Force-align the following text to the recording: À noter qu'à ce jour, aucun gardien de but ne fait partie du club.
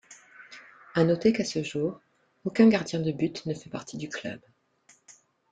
À 0.95 1.03
noter 1.03 1.31
qu'à 1.31 1.45
ce 1.45 1.61
jour, 1.61 2.01
aucun 2.43 2.67
gardien 2.69 3.01
de 3.01 3.11
but 3.11 3.45
ne 3.45 3.53
fait 3.53 3.69
partie 3.69 3.97
du 3.97 4.09
club. 4.09 4.39